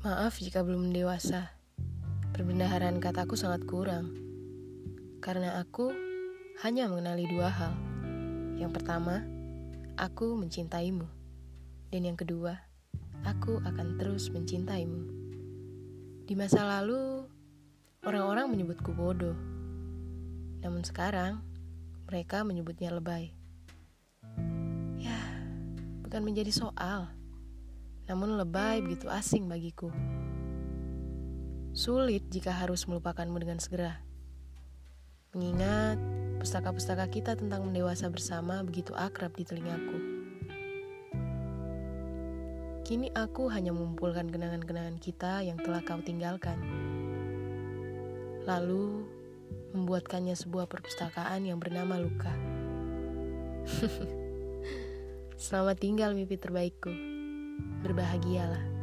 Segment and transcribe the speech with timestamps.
[0.00, 1.52] Maaf jika belum dewasa.
[2.32, 4.08] Perbendaharaan kataku sangat kurang.
[5.20, 5.92] Karena aku
[6.64, 7.76] hanya mengenali dua hal.
[8.56, 9.20] Yang pertama,
[10.00, 11.04] aku mencintaimu.
[11.92, 12.56] Dan yang kedua,
[13.28, 15.04] aku akan terus mencintaimu.
[16.24, 17.28] Di masa lalu,
[18.00, 19.36] orang-orang menyebutku bodoh.
[20.64, 21.44] Namun sekarang,
[22.08, 23.36] mereka menyebutnya lebay.
[24.96, 25.20] Ya,
[26.00, 27.19] bukan menjadi soal
[28.10, 29.86] namun lebay begitu asing bagiku.
[31.70, 34.02] Sulit jika harus melupakanmu dengan segera.
[35.30, 35.94] Mengingat
[36.42, 39.98] pustaka-pustaka kita tentang mendewasa bersama begitu akrab di telingaku.
[42.82, 46.58] Kini aku hanya mengumpulkan kenangan-kenangan kita yang telah kau tinggalkan.
[48.42, 49.06] Lalu
[49.70, 52.34] membuatkannya sebuah perpustakaan yang bernama luka.
[55.38, 57.19] Selamat tinggal mimpi terbaikku
[57.82, 58.79] berbahagialah.